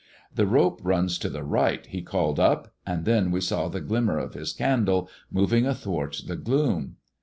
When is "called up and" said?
2.01-3.05